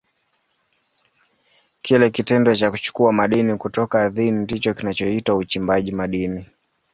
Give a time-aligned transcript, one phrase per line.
[1.81, 6.45] Kile kitendo cha kuchukua madini kutoka ardhini ndicho kinachoitwa uchimbaji madini.